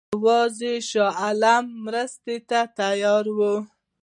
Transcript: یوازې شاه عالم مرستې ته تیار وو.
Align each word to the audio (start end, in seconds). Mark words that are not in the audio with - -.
یوازې 0.13 0.73
شاه 0.89 1.13
عالم 1.21 1.65
مرستې 1.85 2.35
ته 2.49 2.59
تیار 2.77 3.25
وو. 3.37 3.55